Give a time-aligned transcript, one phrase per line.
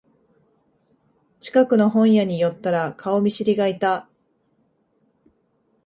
[1.41, 4.09] 近くの本屋に寄ったら顔見知りがいた